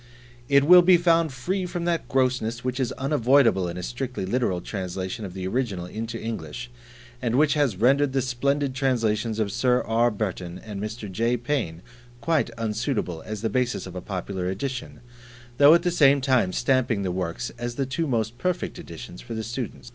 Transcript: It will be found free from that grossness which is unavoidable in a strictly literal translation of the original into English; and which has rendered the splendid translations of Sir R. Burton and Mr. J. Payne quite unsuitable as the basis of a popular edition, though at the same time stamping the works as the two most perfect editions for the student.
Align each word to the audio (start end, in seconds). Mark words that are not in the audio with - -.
It 0.49 0.63
will 0.63 0.81
be 0.81 0.97
found 0.97 1.31
free 1.31 1.67
from 1.67 1.85
that 1.85 2.07
grossness 2.07 2.63
which 2.63 2.79
is 2.79 2.91
unavoidable 2.93 3.67
in 3.67 3.77
a 3.77 3.83
strictly 3.83 4.25
literal 4.25 4.59
translation 4.59 5.25
of 5.25 5.35
the 5.35 5.45
original 5.47 5.85
into 5.85 6.19
English; 6.19 6.71
and 7.21 7.35
which 7.35 7.53
has 7.53 7.77
rendered 7.77 8.11
the 8.11 8.23
splendid 8.23 8.73
translations 8.73 9.37
of 9.37 9.51
Sir 9.51 9.83
R. 9.83 10.09
Burton 10.09 10.57
and 10.57 10.81
Mr. 10.81 11.07
J. 11.11 11.37
Payne 11.37 11.83
quite 12.19 12.49
unsuitable 12.57 13.21
as 13.27 13.43
the 13.43 13.47
basis 13.51 13.85
of 13.85 13.95
a 13.95 14.01
popular 14.01 14.47
edition, 14.49 15.01
though 15.59 15.75
at 15.75 15.83
the 15.83 15.91
same 15.91 16.19
time 16.19 16.51
stamping 16.51 17.03
the 17.03 17.11
works 17.11 17.51
as 17.59 17.75
the 17.75 17.85
two 17.85 18.07
most 18.07 18.39
perfect 18.39 18.79
editions 18.79 19.21
for 19.21 19.35
the 19.35 19.43
student. 19.43 19.87